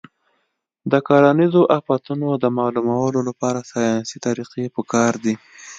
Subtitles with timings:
[0.91, 5.35] د کرنیزو آفتونو د معلومولو لپاره ساینسي طریقې پکار دي.